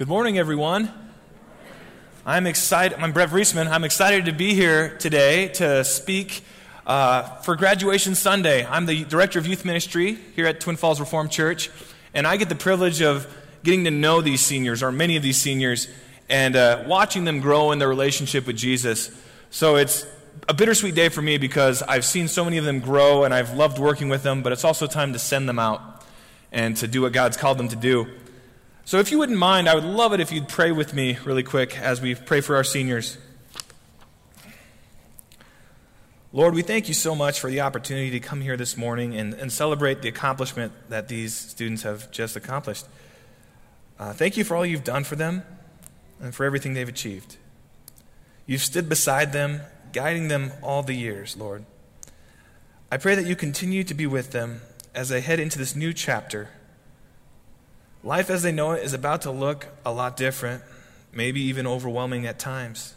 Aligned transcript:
Good 0.00 0.08
morning, 0.08 0.38
everyone. 0.38 0.90
I'm 2.24 2.46
excited. 2.46 2.98
I'm 2.98 3.12
Brett 3.12 3.28
Reisman. 3.28 3.70
I'm 3.70 3.84
excited 3.84 4.24
to 4.24 4.32
be 4.32 4.54
here 4.54 4.96
today 4.96 5.48
to 5.48 5.84
speak 5.84 6.42
uh, 6.86 7.24
for 7.40 7.54
Graduation 7.54 8.14
Sunday. 8.14 8.64
I'm 8.64 8.86
the 8.86 9.04
director 9.04 9.38
of 9.38 9.46
youth 9.46 9.66
ministry 9.66 10.14
here 10.34 10.46
at 10.46 10.58
Twin 10.58 10.76
Falls 10.76 11.00
Reformed 11.00 11.30
Church, 11.30 11.70
and 12.14 12.26
I 12.26 12.38
get 12.38 12.48
the 12.48 12.54
privilege 12.54 13.02
of 13.02 13.26
getting 13.62 13.84
to 13.84 13.90
know 13.90 14.22
these 14.22 14.40
seniors, 14.40 14.82
or 14.82 14.90
many 14.90 15.16
of 15.18 15.22
these 15.22 15.36
seniors, 15.36 15.86
and 16.30 16.56
uh, 16.56 16.82
watching 16.86 17.24
them 17.24 17.40
grow 17.40 17.70
in 17.70 17.78
their 17.78 17.86
relationship 17.86 18.46
with 18.46 18.56
Jesus. 18.56 19.10
So 19.50 19.76
it's 19.76 20.06
a 20.48 20.54
bittersweet 20.54 20.94
day 20.94 21.10
for 21.10 21.20
me 21.20 21.36
because 21.36 21.82
I've 21.82 22.06
seen 22.06 22.26
so 22.26 22.42
many 22.42 22.56
of 22.56 22.64
them 22.64 22.80
grow, 22.80 23.24
and 23.24 23.34
I've 23.34 23.52
loved 23.52 23.78
working 23.78 24.08
with 24.08 24.22
them, 24.22 24.40
but 24.40 24.52
it's 24.52 24.64
also 24.64 24.86
time 24.86 25.12
to 25.12 25.18
send 25.18 25.46
them 25.46 25.58
out 25.58 25.82
and 26.52 26.74
to 26.78 26.88
do 26.88 27.02
what 27.02 27.12
God's 27.12 27.36
called 27.36 27.58
them 27.58 27.68
to 27.68 27.76
do. 27.76 28.08
So, 28.84 28.98
if 28.98 29.10
you 29.10 29.18
wouldn't 29.18 29.38
mind, 29.38 29.68
I 29.68 29.74
would 29.74 29.84
love 29.84 30.12
it 30.12 30.20
if 30.20 30.32
you'd 30.32 30.48
pray 30.48 30.72
with 30.72 30.94
me 30.94 31.18
really 31.24 31.42
quick 31.42 31.78
as 31.78 32.00
we 32.00 32.14
pray 32.14 32.40
for 32.40 32.56
our 32.56 32.64
seniors. 32.64 33.18
Lord, 36.32 36.54
we 36.54 36.62
thank 36.62 36.86
you 36.86 36.94
so 36.94 37.16
much 37.16 37.40
for 37.40 37.50
the 37.50 37.60
opportunity 37.60 38.10
to 38.10 38.20
come 38.20 38.40
here 38.40 38.56
this 38.56 38.76
morning 38.76 39.16
and, 39.16 39.34
and 39.34 39.52
celebrate 39.52 40.00
the 40.00 40.08
accomplishment 40.08 40.72
that 40.88 41.08
these 41.08 41.34
students 41.34 41.82
have 41.82 42.10
just 42.12 42.36
accomplished. 42.36 42.86
Uh, 43.98 44.12
thank 44.12 44.36
you 44.36 44.44
for 44.44 44.56
all 44.56 44.64
you've 44.64 44.84
done 44.84 45.02
for 45.02 45.16
them 45.16 45.42
and 46.20 46.32
for 46.32 46.44
everything 46.44 46.74
they've 46.74 46.88
achieved. 46.88 47.36
You've 48.46 48.62
stood 48.62 48.88
beside 48.88 49.32
them, 49.32 49.62
guiding 49.92 50.28
them 50.28 50.52
all 50.62 50.84
the 50.84 50.94
years, 50.94 51.36
Lord. 51.36 51.64
I 52.92 52.96
pray 52.96 53.16
that 53.16 53.26
you 53.26 53.34
continue 53.34 53.82
to 53.84 53.94
be 53.94 54.06
with 54.06 54.30
them 54.30 54.60
as 54.94 55.08
they 55.08 55.20
head 55.20 55.40
into 55.40 55.58
this 55.58 55.74
new 55.74 55.92
chapter 55.92 56.48
Life 58.02 58.30
as 58.30 58.42
they 58.42 58.52
know 58.52 58.72
it 58.72 58.82
is 58.82 58.94
about 58.94 59.22
to 59.22 59.30
look 59.30 59.66
a 59.84 59.92
lot 59.92 60.16
different, 60.16 60.62
maybe 61.12 61.40
even 61.42 61.66
overwhelming 61.66 62.26
at 62.26 62.38
times. 62.38 62.94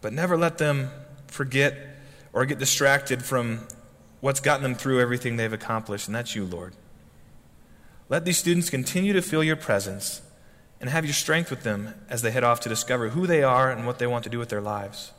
But 0.00 0.12
never 0.12 0.36
let 0.36 0.58
them 0.58 0.90
forget 1.28 1.76
or 2.32 2.44
get 2.44 2.58
distracted 2.58 3.24
from 3.24 3.66
what's 4.20 4.40
gotten 4.40 4.62
them 4.62 4.74
through 4.74 5.00
everything 5.00 5.36
they've 5.36 5.52
accomplished, 5.52 6.08
and 6.08 6.14
that's 6.14 6.34
you, 6.34 6.44
Lord. 6.44 6.74
Let 8.08 8.24
these 8.24 8.38
students 8.38 8.68
continue 8.68 9.12
to 9.12 9.22
feel 9.22 9.44
your 9.44 9.56
presence 9.56 10.20
and 10.80 10.90
have 10.90 11.04
your 11.04 11.14
strength 11.14 11.50
with 11.50 11.62
them 11.62 11.94
as 12.10 12.22
they 12.22 12.30
head 12.30 12.44
off 12.44 12.60
to 12.60 12.68
discover 12.68 13.10
who 13.10 13.26
they 13.26 13.42
are 13.42 13.70
and 13.70 13.86
what 13.86 13.98
they 13.98 14.06
want 14.06 14.24
to 14.24 14.30
do 14.30 14.38
with 14.38 14.48
their 14.48 14.60
lives. 14.60 15.12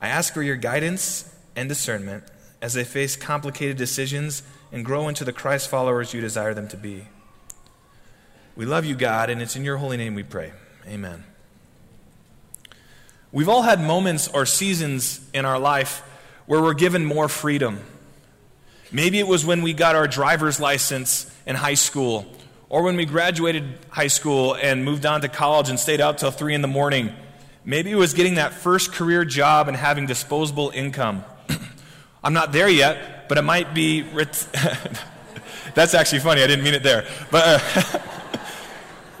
I 0.00 0.08
ask 0.08 0.34
for 0.34 0.42
your 0.42 0.56
guidance 0.56 1.34
and 1.56 1.68
discernment 1.68 2.24
as 2.66 2.74
they 2.74 2.82
face 2.82 3.14
complicated 3.14 3.76
decisions 3.76 4.42
and 4.72 4.84
grow 4.84 5.06
into 5.06 5.24
the 5.24 5.32
Christ 5.32 5.70
followers 5.70 6.12
you 6.12 6.20
desire 6.20 6.52
them 6.52 6.66
to 6.66 6.76
be. 6.76 7.06
We 8.56 8.66
love 8.66 8.84
you, 8.84 8.96
God, 8.96 9.30
and 9.30 9.40
it's 9.40 9.54
in 9.54 9.62
your 9.62 9.76
holy 9.76 9.96
name 9.96 10.16
we 10.16 10.24
pray. 10.24 10.50
Amen. 10.88 11.22
We've 13.30 13.48
all 13.48 13.62
had 13.62 13.80
moments 13.80 14.26
or 14.26 14.46
seasons 14.46 15.20
in 15.32 15.44
our 15.44 15.60
life 15.60 16.02
where 16.46 16.60
we're 16.60 16.74
given 16.74 17.04
more 17.04 17.28
freedom. 17.28 17.78
Maybe 18.90 19.20
it 19.20 19.28
was 19.28 19.46
when 19.46 19.62
we 19.62 19.72
got 19.72 19.94
our 19.94 20.08
driver's 20.08 20.58
license 20.58 21.32
in 21.46 21.54
high 21.54 21.74
school, 21.74 22.26
or 22.68 22.82
when 22.82 22.96
we 22.96 23.04
graduated 23.04 23.78
high 23.90 24.08
school 24.08 24.56
and 24.56 24.84
moved 24.84 25.06
on 25.06 25.20
to 25.20 25.28
college 25.28 25.68
and 25.68 25.78
stayed 25.78 26.00
out 26.00 26.18
till 26.18 26.32
3 26.32 26.52
in 26.52 26.62
the 26.62 26.68
morning. 26.68 27.14
Maybe 27.64 27.92
it 27.92 27.96
was 27.96 28.12
getting 28.12 28.34
that 28.34 28.54
first 28.54 28.92
career 28.92 29.24
job 29.24 29.68
and 29.68 29.76
having 29.76 30.06
disposable 30.06 30.72
income. 30.74 31.24
I'm 32.26 32.32
not 32.32 32.50
there 32.50 32.68
yet, 32.68 33.28
but 33.28 33.38
it 33.38 33.42
might 33.42 33.72
be. 33.72 34.02
Ret- 34.02 34.48
That's 35.76 35.94
actually 35.94 36.18
funny. 36.18 36.42
I 36.42 36.48
didn't 36.48 36.64
mean 36.64 36.74
it 36.74 36.82
there. 36.82 37.06
But 37.30 37.62
uh, 37.62 38.00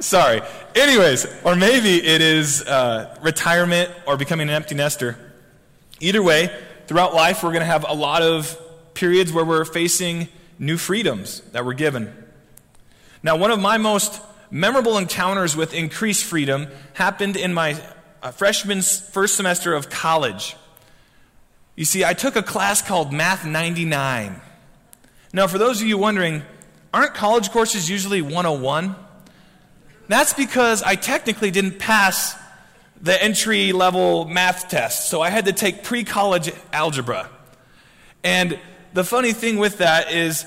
sorry. 0.00 0.40
Anyways, 0.74 1.24
or 1.44 1.54
maybe 1.54 2.04
it 2.04 2.20
is 2.20 2.62
uh, 2.62 3.16
retirement 3.22 3.92
or 4.08 4.16
becoming 4.16 4.48
an 4.48 4.54
empty 4.56 4.74
nester. 4.74 5.16
Either 6.00 6.20
way, 6.20 6.50
throughout 6.88 7.14
life, 7.14 7.44
we're 7.44 7.52
going 7.52 7.60
to 7.60 7.66
have 7.66 7.86
a 7.88 7.94
lot 7.94 8.22
of 8.22 8.58
periods 8.94 9.32
where 9.32 9.44
we're 9.44 9.64
facing 9.64 10.26
new 10.58 10.76
freedoms 10.76 11.42
that 11.52 11.64
we're 11.64 11.74
given. 11.74 12.12
Now, 13.22 13.36
one 13.36 13.52
of 13.52 13.60
my 13.60 13.78
most 13.78 14.20
memorable 14.50 14.98
encounters 14.98 15.54
with 15.54 15.74
increased 15.74 16.24
freedom 16.24 16.66
happened 16.94 17.36
in 17.36 17.54
my 17.54 17.80
uh, 18.20 18.32
freshman 18.32 18.82
first 18.82 19.36
semester 19.36 19.74
of 19.74 19.90
college. 19.90 20.56
You 21.76 21.84
see, 21.84 22.04
I 22.04 22.14
took 22.14 22.36
a 22.36 22.42
class 22.42 22.80
called 22.80 23.12
Math 23.12 23.44
99. 23.44 24.40
Now, 25.34 25.46
for 25.46 25.58
those 25.58 25.82
of 25.82 25.86
you 25.86 25.98
wondering, 25.98 26.42
aren't 26.92 27.12
college 27.12 27.50
courses 27.50 27.88
usually 27.90 28.22
101? 28.22 28.96
That's 30.08 30.32
because 30.32 30.82
I 30.82 30.94
technically 30.94 31.50
didn't 31.50 31.78
pass 31.78 32.34
the 33.00 33.22
entry 33.22 33.72
level 33.72 34.24
math 34.24 34.68
test, 34.68 35.10
so 35.10 35.20
I 35.20 35.28
had 35.28 35.44
to 35.44 35.52
take 35.52 35.84
pre 35.84 36.02
college 36.02 36.50
algebra. 36.72 37.28
And 38.24 38.58
the 38.94 39.04
funny 39.04 39.34
thing 39.34 39.58
with 39.58 39.78
that 39.78 40.10
is, 40.10 40.46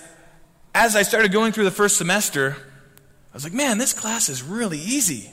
as 0.74 0.96
I 0.96 1.04
started 1.04 1.32
going 1.32 1.52
through 1.52 1.66
the 1.66 1.72
first 1.72 1.98
semester, 1.98 2.58
I 3.32 3.36
was 3.36 3.44
like, 3.44 3.54
man, 3.54 3.78
this 3.78 3.94
class 3.94 4.30
is 4.30 4.42
really 4.42 4.80
easy. 4.80 5.32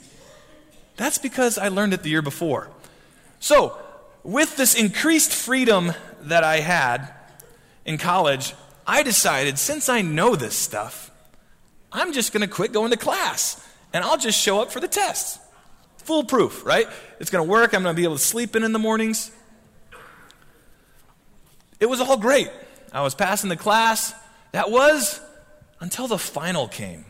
That's 0.97 1.17
because 1.17 1.57
I 1.57 1.69
learned 1.69 1.93
it 1.93 2.03
the 2.03 2.09
year 2.09 2.21
before. 2.21 2.69
So, 3.39 3.77
with 4.23 4.57
this 4.57 4.75
increased 4.75 5.33
freedom 5.33 5.93
that 6.21 6.43
I 6.43 6.59
had 6.59 7.13
in 7.85 7.97
college, 7.97 8.53
I 8.85 9.03
decided 9.03 9.57
since 9.57 9.89
I 9.89 10.01
know 10.01 10.35
this 10.35 10.55
stuff, 10.55 11.11
I'm 11.91 12.13
just 12.13 12.33
going 12.33 12.41
to 12.41 12.47
quit 12.47 12.73
going 12.73 12.91
to 12.91 12.97
class 12.97 13.65
and 13.93 14.03
I'll 14.03 14.17
just 14.17 14.39
show 14.39 14.61
up 14.61 14.71
for 14.71 14.79
the 14.79 14.87
tests. 14.87 15.39
Foolproof, 15.97 16.65
right? 16.65 16.87
It's 17.19 17.29
going 17.29 17.45
to 17.45 17.49
work. 17.49 17.73
I'm 17.73 17.83
going 17.83 17.95
to 17.95 17.99
be 17.99 18.05
able 18.05 18.17
to 18.17 18.23
sleep 18.23 18.55
in 18.55 18.63
in 18.63 18.71
the 18.71 18.79
mornings. 18.79 19.31
It 21.79 21.87
was 21.87 21.99
all 21.99 22.17
great. 22.17 22.49
I 22.93 23.01
was 23.01 23.13
passing 23.13 23.49
the 23.49 23.57
class. 23.57 24.13
That 24.51 24.71
was 24.71 25.19
until 25.79 26.07
the 26.07 26.17
final 26.17 26.67
came. 26.67 27.05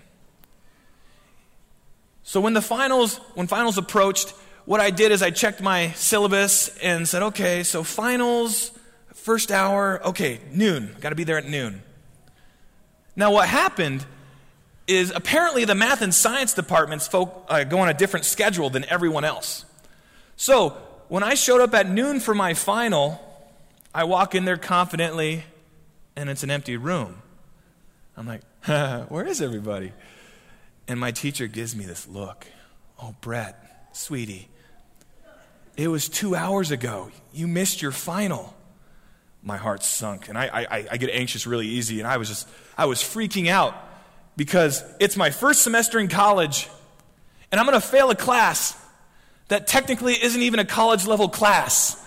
So 2.23 2.41
when 2.41 2.53
the 2.53 2.62
finals, 2.62 3.17
when 3.35 3.47
finals 3.47 3.78
approached, 3.78 4.34
what 4.67 4.81
I 4.81 4.89
did 4.89 5.13
is 5.13 5.23
I 5.23 5.31
checked 5.31 5.61
my 5.61 5.91
syllabus 5.91 6.78
and 6.79 7.07
said, 7.07 7.22
okay, 7.23 7.63
so 7.63 7.83
finals, 7.83 8.78
first 9.13 9.50
hour, 9.50 10.05
okay, 10.07 10.41
noon. 10.51 10.94
Got 11.00 11.11
to 11.11 11.16
be 11.16 11.23
there 11.23 11.38
at 11.38 11.47
noon. 11.47 11.81
Now, 13.16 13.31
what 13.31 13.47
happened 13.47 14.05
is 14.85 15.13
apparently 15.16 15.63
the 15.63 15.73
math 15.73 16.01
and 16.01 16.13
science 16.13 16.53
departments 16.53 17.07
folk, 17.07 17.45
uh, 17.47 17.63
go 17.63 17.79
on 17.79 17.88
a 17.88 17.94
different 17.94 18.25
schedule 18.25 18.69
than 18.69 18.83
everyone 18.89 19.23
else. 19.23 19.63
So, 20.35 20.72
when 21.07 21.23
I 21.23 21.35
showed 21.35 21.61
up 21.61 21.73
at 21.73 21.89
noon 21.89 22.19
for 22.19 22.35
my 22.35 22.53
final, 22.53 23.23
I 23.95 24.03
walk 24.03 24.35
in 24.35 24.44
there 24.44 24.57
confidently 24.57 25.45
and 26.17 26.29
it's 26.29 26.44
an 26.44 26.51
empty 26.51 26.75
room. 26.75 27.22
I'm 28.17 28.28
like, 28.28 28.41
where 29.09 29.25
is 29.25 29.41
everybody? 29.41 29.94
And 30.89 30.99
my 30.99 31.11
teacher 31.11 31.47
gives 31.47 31.73
me 31.73 31.85
this 31.85 32.05
look. 32.05 32.47
Oh, 33.01 33.16
Brett, 33.22 33.89
sweetie, 33.94 34.49
it 35.77 35.88
was 35.88 36.09
two 36.09 36.35
hours 36.35 36.71
ago. 36.71 37.11
You 37.33 37.47
missed 37.47 37.81
your 37.81 37.91
final. 37.91 38.53
My 39.43 39.57
heart 39.57 39.83
sunk, 39.83 40.27
and 40.27 40.38
I, 40.38 40.47
I, 40.47 40.88
I 40.91 40.97
get 40.97 41.11
anxious 41.11 41.47
really 41.47 41.67
easy, 41.67 41.99
and 41.99 42.07
I 42.07 42.17
was 42.17 42.27
just, 42.27 42.49
I 42.77 42.85
was 42.85 43.01
freaking 43.01 43.47
out 43.47 43.75
because 44.35 44.83
it's 44.99 45.16
my 45.16 45.29
first 45.29 45.61
semester 45.61 45.99
in 45.99 46.09
college, 46.09 46.67
and 47.51 47.61
I'm 47.61 47.67
going 47.67 47.79
to 47.79 47.87
fail 47.87 48.09
a 48.09 48.16
class 48.16 48.75
that 49.47 49.67
technically 49.67 50.13
isn't 50.13 50.41
even 50.41 50.59
a 50.59 50.66
college 50.66 51.05
level 51.05 51.29
class. 51.29 52.03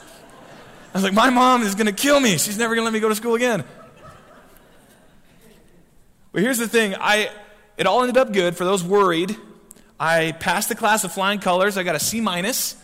I 0.93 0.99
was 0.99 1.05
like, 1.05 1.15
my 1.15 1.31
mom 1.31 1.63
is 1.63 1.77
going 1.77 1.87
to 1.87 1.93
kill 1.93 2.19
me. 2.19 2.37
She's 2.37 2.59
never 2.59 2.75
going 2.75 2.83
to 2.83 2.87
let 2.87 2.93
me 2.93 3.01
go 3.01 3.09
to 3.09 3.15
school 3.15 3.37
again. 3.37 3.65
But 6.33 6.43
here's 6.43 6.59
the 6.59 6.69
thing 6.69 6.95
I, 6.97 7.31
it 7.79 7.87
all 7.87 8.03
ended 8.03 8.17
up 8.17 8.33
good 8.33 8.57
for 8.57 8.65
those 8.65 8.85
worried. 8.85 9.35
I 9.99 10.33
passed 10.33 10.69
the 10.69 10.75
class 10.75 11.05
of 11.05 11.13
flying 11.13 11.39
colors. 11.39 11.79
I 11.79 11.85
got 11.85 11.95
a 11.95 12.01
C 12.01 12.21
minus 12.21 12.77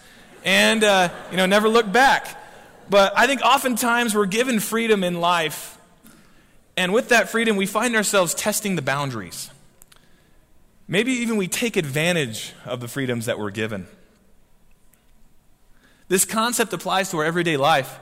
and 0.46 0.82
uh, 0.82 1.10
you 1.30 1.36
know 1.36 1.44
never 1.44 1.68
look 1.68 1.90
back. 1.92 2.42
But 2.88 3.12
I 3.18 3.26
think 3.26 3.42
oftentimes 3.42 4.14
we're 4.14 4.26
given 4.26 4.60
freedom 4.60 5.04
in 5.04 5.20
life, 5.20 5.78
and 6.76 6.94
with 6.94 7.10
that 7.10 7.28
freedom, 7.28 7.56
we 7.56 7.66
find 7.66 7.94
ourselves 7.94 8.32
testing 8.32 8.76
the 8.76 8.82
boundaries. 8.82 9.50
Maybe 10.88 11.12
even 11.12 11.36
we 11.36 11.48
take 11.48 11.76
advantage 11.76 12.54
of 12.64 12.80
the 12.80 12.86
freedoms 12.86 13.26
that 13.26 13.40
we're 13.40 13.50
given. 13.50 13.88
This 16.06 16.24
concept 16.24 16.72
applies 16.72 17.10
to 17.10 17.18
our 17.18 17.24
everyday 17.24 17.56
life, 17.56 17.98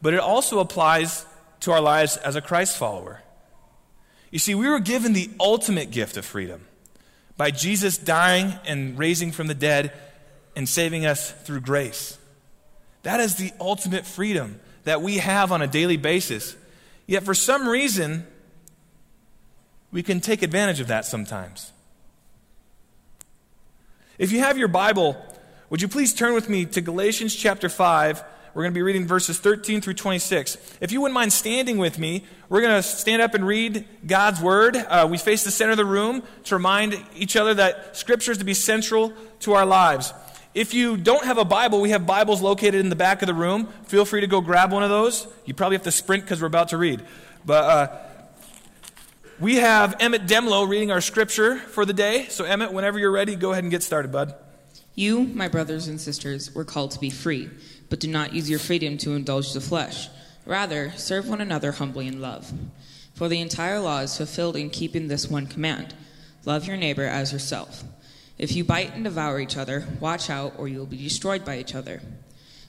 but 0.00 0.14
it 0.14 0.20
also 0.20 0.58
applies 0.58 1.26
to 1.60 1.72
our 1.72 1.80
lives 1.82 2.16
as 2.16 2.34
a 2.34 2.40
Christ 2.40 2.78
follower. 2.78 3.20
You 4.30 4.38
see, 4.38 4.54
we 4.54 4.66
were 4.66 4.80
given 4.80 5.12
the 5.12 5.28
ultimate 5.38 5.90
gift 5.90 6.16
of 6.16 6.24
freedom 6.24 6.62
by 7.36 7.50
Jesus 7.50 7.98
dying 7.98 8.54
and 8.64 8.98
raising 8.98 9.30
from 9.30 9.46
the 9.46 9.54
dead 9.54 9.92
and 10.54 10.68
saving 10.68 11.06
us 11.06 11.30
through 11.30 11.60
grace. 11.60 12.18
That 13.02 13.20
is 13.20 13.36
the 13.36 13.52
ultimate 13.60 14.06
freedom 14.06 14.60
that 14.84 15.02
we 15.02 15.18
have 15.18 15.52
on 15.52 15.62
a 15.62 15.66
daily 15.66 15.96
basis. 15.96 16.56
Yet, 17.06 17.24
for 17.24 17.34
some 17.34 17.68
reason, 17.68 18.26
we 19.90 20.02
can 20.02 20.20
take 20.20 20.42
advantage 20.42 20.80
of 20.80 20.88
that 20.88 21.04
sometimes. 21.04 21.72
If 24.18 24.32
you 24.32 24.40
have 24.40 24.56
your 24.58 24.68
Bible, 24.68 25.16
would 25.70 25.82
you 25.82 25.88
please 25.88 26.14
turn 26.14 26.34
with 26.34 26.48
me 26.48 26.64
to 26.66 26.80
Galatians 26.80 27.34
chapter 27.34 27.68
5? 27.68 28.22
We're 28.54 28.62
going 28.64 28.72
to 28.72 28.78
be 28.78 28.82
reading 28.82 29.06
verses 29.06 29.38
13 29.38 29.80
through 29.80 29.94
26. 29.94 30.58
If 30.80 30.92
you 30.92 31.00
wouldn't 31.00 31.14
mind 31.14 31.32
standing 31.32 31.78
with 31.78 31.98
me, 31.98 32.24
we're 32.50 32.60
going 32.60 32.74
to 32.74 32.82
stand 32.82 33.22
up 33.22 33.32
and 33.32 33.46
read 33.46 33.86
God's 34.06 34.42
Word. 34.42 34.76
Uh, 34.76 35.08
we 35.10 35.16
face 35.16 35.42
the 35.42 35.50
center 35.50 35.72
of 35.72 35.78
the 35.78 35.86
room 35.86 36.22
to 36.44 36.56
remind 36.56 37.02
each 37.16 37.34
other 37.34 37.54
that 37.54 37.96
Scripture 37.96 38.32
is 38.32 38.38
to 38.38 38.44
be 38.44 38.52
central 38.52 39.14
to 39.40 39.54
our 39.54 39.64
lives. 39.64 40.12
If 40.54 40.74
you 40.74 40.98
don't 40.98 41.24
have 41.24 41.38
a 41.38 41.46
Bible, 41.46 41.80
we 41.80 41.90
have 41.90 42.06
Bibles 42.06 42.42
located 42.42 42.74
in 42.74 42.90
the 42.90 42.96
back 42.96 43.22
of 43.22 43.26
the 43.26 43.32
room. 43.32 43.68
Feel 43.84 44.04
free 44.04 44.20
to 44.20 44.26
go 44.26 44.42
grab 44.42 44.70
one 44.70 44.82
of 44.82 44.90
those. 44.90 45.26
You 45.46 45.54
probably 45.54 45.76
have 45.76 45.84
to 45.84 45.90
sprint 45.90 46.24
because 46.24 46.42
we're 46.42 46.46
about 46.46 46.68
to 46.68 46.76
read. 46.76 47.02
But 47.46 47.64
uh, 47.64 47.98
we 49.40 49.56
have 49.56 49.96
Emmett 49.98 50.26
Demlow 50.26 50.68
reading 50.68 50.90
our 50.90 51.00
scripture 51.00 51.56
for 51.56 51.86
the 51.86 51.94
day. 51.94 52.26
So, 52.28 52.44
Emmett, 52.44 52.70
whenever 52.70 52.98
you're 52.98 53.10
ready, 53.10 53.34
go 53.34 53.52
ahead 53.52 53.64
and 53.64 53.70
get 53.70 53.82
started, 53.82 54.12
bud. 54.12 54.34
You, 54.94 55.22
my 55.22 55.48
brothers 55.48 55.88
and 55.88 55.98
sisters, 55.98 56.54
were 56.54 56.66
called 56.66 56.90
to 56.90 57.00
be 57.00 57.08
free, 57.08 57.48
but 57.88 57.98
do 57.98 58.08
not 58.08 58.34
use 58.34 58.50
your 58.50 58.58
freedom 58.58 58.98
to 58.98 59.12
indulge 59.12 59.54
the 59.54 59.60
flesh. 59.62 60.10
Rather, 60.44 60.92
serve 60.96 61.30
one 61.30 61.40
another 61.40 61.72
humbly 61.72 62.06
in 62.06 62.20
love. 62.20 62.52
For 63.14 63.26
the 63.26 63.40
entire 63.40 63.80
law 63.80 64.00
is 64.00 64.18
fulfilled 64.18 64.56
in 64.56 64.68
keeping 64.68 65.08
this 65.08 65.30
one 65.30 65.46
command 65.46 65.94
love 66.44 66.66
your 66.66 66.76
neighbor 66.76 67.04
as 67.04 67.32
yourself. 67.32 67.84
If 68.38 68.56
you 68.56 68.64
bite 68.64 68.94
and 68.94 69.04
devour 69.04 69.40
each 69.40 69.56
other, 69.56 69.86
watch 70.00 70.30
out, 70.30 70.54
or 70.58 70.68
you 70.68 70.78
will 70.78 70.86
be 70.86 70.96
destroyed 70.96 71.44
by 71.44 71.58
each 71.58 71.74
other. 71.74 72.00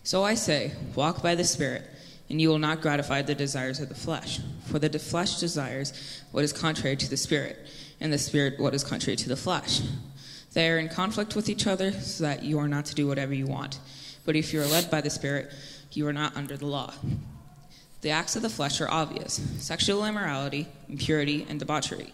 So 0.04 0.24
I 0.24 0.36
say, 0.36 0.74
walk 0.96 1.24
by 1.24 1.36
the 1.36 1.44
Spirit, 1.44 1.84
and 2.30 2.42
you 2.42 2.50
will 2.50 2.60
not 2.60 2.82
gratify 2.82 3.22
the 3.22 3.36
desires 3.36 3.80
of 3.80 3.90
the 3.90 3.96
flesh. 3.96 4.40
For 4.66 4.80
the 4.80 5.00
flesh 5.00 5.40
desires 5.40 6.22
what 6.32 6.44
is 6.44 6.52
contrary 6.52 6.98
to 6.98 7.10
the 7.10 7.18
Spirit, 7.18 7.58
and 8.02 8.12
the 8.12 8.18
Spirit 8.18 8.60
what 8.60 8.74
is 8.74 8.84
contrary 8.84 9.16
to 9.16 9.30
the 9.30 9.36
flesh. 9.36 9.82
They 10.54 10.70
are 10.70 10.78
in 10.78 10.90
conflict 10.90 11.36
with 11.36 11.50
each 11.50 11.66
other, 11.66 11.92
so 11.92 12.26
that 12.26 12.44
you 12.44 12.60
are 12.60 12.68
not 12.68 12.86
to 12.86 12.96
do 12.96 13.08
whatever 13.08 13.34
you 13.34 13.48
want. 13.48 13.80
But 14.26 14.36
if 14.36 14.54
you 14.54 14.62
are 14.62 14.68
led 14.68 14.92
by 14.92 15.02
the 15.02 15.10
Spirit, 15.10 15.52
you 15.94 16.08
are 16.08 16.14
not 16.14 16.36
under 16.36 16.58
the 16.58 16.68
law. 16.68 16.94
The 18.02 18.10
acts 18.10 18.36
of 18.36 18.42
the 18.42 18.50
flesh 18.50 18.82
are 18.82 18.92
obvious 18.92 19.42
sexual 19.60 20.06
immorality, 20.06 20.68
impurity, 20.90 21.46
and 21.48 21.58
debauchery 21.60 22.14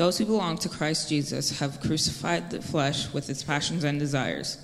Those 0.00 0.16
who 0.16 0.24
belong 0.24 0.56
to 0.56 0.70
Christ 0.70 1.10
Jesus 1.10 1.58
have 1.58 1.82
crucified 1.82 2.48
the 2.48 2.62
flesh 2.62 3.12
with 3.12 3.28
its 3.28 3.42
passions 3.42 3.84
and 3.84 4.00
desires. 4.00 4.56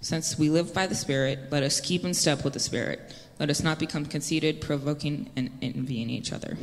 Since 0.00 0.38
we 0.38 0.48
live 0.48 0.72
by 0.72 0.86
the 0.86 0.94
Spirit, 0.94 1.38
let 1.50 1.62
us 1.62 1.82
keep 1.82 2.02
in 2.02 2.14
step 2.14 2.44
with 2.44 2.54
the 2.54 2.60
Spirit. 2.60 3.14
Let 3.38 3.50
us 3.50 3.62
not 3.62 3.78
become 3.78 4.06
conceited, 4.06 4.62
provoking, 4.62 5.28
and 5.36 5.50
envying 5.60 6.08
each 6.08 6.32
other. 6.32 6.56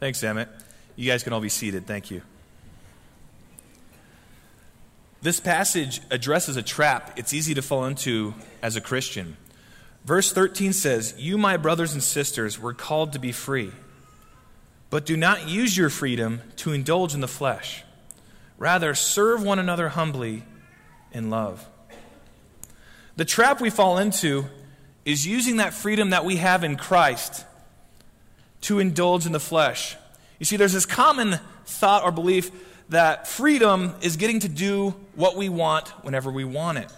Thanks, 0.00 0.24
Emmett. 0.24 0.48
You 0.96 1.08
guys 1.08 1.22
can 1.22 1.32
all 1.32 1.40
be 1.40 1.48
seated. 1.48 1.86
Thank 1.86 2.10
you. 2.10 2.22
This 5.22 5.38
passage 5.38 6.00
addresses 6.10 6.56
a 6.56 6.62
trap 6.62 7.12
it's 7.16 7.32
easy 7.32 7.54
to 7.54 7.62
fall 7.62 7.84
into 7.84 8.34
as 8.60 8.74
a 8.74 8.80
Christian. 8.80 9.36
Verse 10.04 10.32
13 10.32 10.72
says, 10.72 11.14
You, 11.16 11.38
my 11.38 11.58
brothers 11.58 11.92
and 11.92 12.02
sisters, 12.02 12.58
were 12.58 12.74
called 12.74 13.12
to 13.12 13.20
be 13.20 13.30
free. 13.30 13.70
But 14.90 15.04
do 15.04 15.16
not 15.16 15.48
use 15.48 15.76
your 15.76 15.90
freedom 15.90 16.40
to 16.56 16.72
indulge 16.72 17.14
in 17.14 17.20
the 17.20 17.28
flesh. 17.28 17.84
Rather, 18.56 18.94
serve 18.94 19.42
one 19.42 19.58
another 19.58 19.90
humbly 19.90 20.44
in 21.12 21.30
love. 21.30 21.66
The 23.16 23.24
trap 23.24 23.60
we 23.60 23.70
fall 23.70 23.98
into 23.98 24.46
is 25.04 25.26
using 25.26 25.56
that 25.56 25.74
freedom 25.74 26.10
that 26.10 26.24
we 26.24 26.36
have 26.36 26.64
in 26.64 26.76
Christ 26.76 27.44
to 28.62 28.78
indulge 28.78 29.26
in 29.26 29.32
the 29.32 29.40
flesh. 29.40 29.96
You 30.38 30.46
see, 30.46 30.56
there's 30.56 30.72
this 30.72 30.86
common 30.86 31.38
thought 31.66 32.04
or 32.04 32.12
belief 32.12 32.50
that 32.88 33.28
freedom 33.28 33.94
is 34.00 34.16
getting 34.16 34.40
to 34.40 34.48
do 34.48 34.94
what 35.14 35.36
we 35.36 35.48
want 35.48 35.88
whenever 36.02 36.30
we 36.30 36.44
want 36.44 36.78
it. 36.78 36.90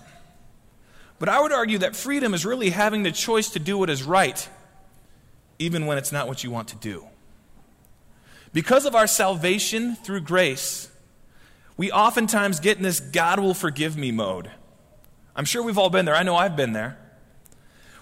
But 1.19 1.29
I 1.29 1.41
would 1.41 1.53
argue 1.53 1.79
that 1.79 1.97
freedom 1.97 2.33
is 2.33 2.47
really 2.47 2.71
having 2.71 3.03
the 3.03 3.13
choice 3.13 3.51
to 3.51 3.59
do 3.59 3.77
what 3.77 3.91
is 3.91 4.03
right, 4.03 4.49
even 5.59 5.87
when 5.87 5.99
it's 5.99 6.13
not 6.13 6.29
what 6.29 6.43
you 6.45 6.51
want 6.51 6.69
to 6.69 6.77
do. 6.77 7.07
Because 8.53 8.85
of 8.85 8.95
our 8.95 9.07
salvation 9.07 9.95
through 9.97 10.23
grace, 10.23 10.91
we 11.77 11.93
oftentimes 11.93 12.61
get 12.61 12.77
in 12.77 12.83
this 12.83 13.01
God 13.01 13.39
will 13.39 13.55
forgive 13.55 13.97
me 13.97 14.11
mode. 14.13 14.51
I'm 15.37 15.45
sure 15.45 15.63
we've 15.63 15.79
all 15.79 15.91
been 15.91 16.05
there. 16.05 16.17
I 16.17 16.23
know 16.23 16.37
I've 16.37 16.57
been 16.57 16.73
there. 16.73 16.99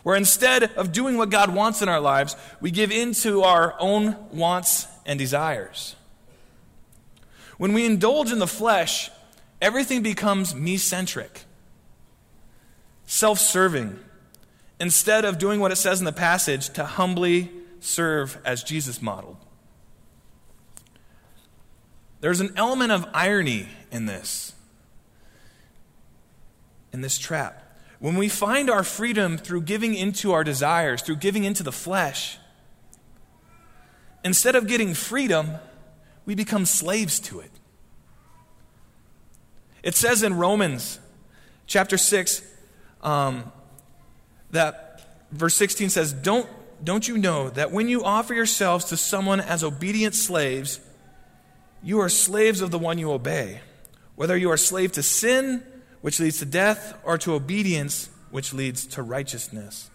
Where 0.02 0.16
instead 0.16 0.64
of 0.76 0.92
doing 0.92 1.16
what 1.18 1.30
God 1.30 1.54
wants 1.54 1.82
in 1.82 1.88
our 1.88 2.00
lives, 2.00 2.34
we 2.60 2.70
give 2.70 2.90
in 2.90 3.12
to 3.14 3.42
our 3.42 3.74
own 3.78 4.16
wants 4.32 4.86
and 5.04 5.18
desires. 5.18 5.96
When 7.58 7.72
we 7.72 7.84
indulge 7.84 8.32
in 8.32 8.38
the 8.38 8.46
flesh, 8.46 9.10
everything 9.60 10.02
becomes 10.02 10.54
me 10.54 10.76
centric, 10.76 11.44
self 13.06 13.38
serving, 13.38 13.98
instead 14.80 15.24
of 15.24 15.38
doing 15.38 15.60
what 15.60 15.72
it 15.72 15.76
says 15.76 15.98
in 15.98 16.04
the 16.04 16.12
passage 16.12 16.70
to 16.70 16.84
humbly 16.84 17.50
serve 17.80 18.38
as 18.44 18.62
Jesus 18.62 19.02
modeled. 19.02 19.36
There's 22.20 22.40
an 22.40 22.52
element 22.56 22.92
of 22.92 23.06
irony 23.14 23.68
in 23.90 24.06
this, 24.06 24.54
in 26.92 27.00
this 27.00 27.18
trap. 27.18 27.64
When 28.00 28.16
we 28.16 28.28
find 28.28 28.70
our 28.70 28.82
freedom 28.82 29.38
through 29.38 29.62
giving 29.62 29.94
into 29.94 30.32
our 30.32 30.44
desires, 30.44 31.02
through 31.02 31.16
giving 31.16 31.44
into 31.44 31.62
the 31.62 31.72
flesh, 31.72 32.38
instead 34.24 34.54
of 34.56 34.66
getting 34.66 34.94
freedom, 34.94 35.50
we 36.24 36.34
become 36.34 36.66
slaves 36.66 37.18
to 37.20 37.40
it. 37.40 37.50
It 39.82 39.94
says 39.94 40.22
in 40.22 40.34
Romans 40.34 40.98
chapter 41.66 41.96
6 41.96 42.42
um, 43.02 43.50
that 44.50 45.26
verse 45.30 45.54
16 45.54 45.90
says, 45.90 46.12
don't, 46.12 46.48
don't 46.82 47.06
you 47.06 47.16
know 47.16 47.50
that 47.50 47.70
when 47.70 47.88
you 47.88 48.04
offer 48.04 48.34
yourselves 48.34 48.86
to 48.86 48.96
someone 48.96 49.40
as 49.40 49.62
obedient 49.62 50.14
slaves, 50.14 50.80
you 51.82 52.00
are 52.00 52.08
slaves 52.08 52.60
of 52.60 52.70
the 52.70 52.78
one 52.78 52.98
you 52.98 53.10
obey, 53.12 53.60
whether 54.16 54.36
you 54.36 54.50
are 54.50 54.56
slave 54.56 54.92
to 54.92 55.02
sin, 55.02 55.62
which 56.00 56.20
leads 56.20 56.38
to 56.38 56.44
death, 56.44 56.98
or 57.04 57.18
to 57.18 57.34
obedience, 57.34 58.10
which 58.30 58.52
leads 58.52 58.86
to 58.86 59.02
righteousness. 59.02 59.90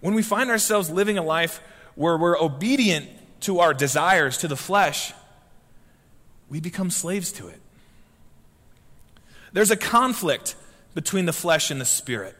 When 0.00 0.14
we 0.14 0.22
find 0.22 0.50
ourselves 0.50 0.90
living 0.90 1.16
a 1.16 1.22
life 1.22 1.60
where 1.94 2.16
we're 2.16 2.38
obedient 2.38 3.08
to 3.40 3.60
our 3.60 3.72
desires, 3.72 4.38
to 4.38 4.48
the 4.48 4.56
flesh, 4.56 5.12
we 6.48 6.60
become 6.60 6.90
slaves 6.90 7.32
to 7.32 7.48
it. 7.48 7.60
There's 9.52 9.70
a 9.70 9.76
conflict 9.76 10.56
between 10.94 11.26
the 11.26 11.32
flesh 11.32 11.70
and 11.70 11.80
the 11.80 11.84
spirit. 11.84 12.36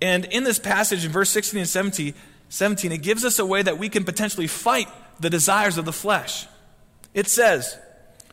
And 0.00 0.24
in 0.26 0.44
this 0.44 0.58
passage, 0.58 1.04
in 1.04 1.12
verse 1.12 1.30
16 1.30 1.60
and 1.60 1.68
17, 1.68 2.14
17, 2.48 2.92
it 2.92 2.98
gives 2.98 3.24
us 3.24 3.38
a 3.38 3.46
way 3.46 3.62
that 3.62 3.78
we 3.78 3.88
can 3.88 4.04
potentially 4.04 4.46
fight 4.46 4.88
the 5.20 5.30
desires 5.30 5.78
of 5.78 5.84
the 5.84 5.92
flesh. 5.92 6.46
It 7.12 7.28
says, 7.28 7.78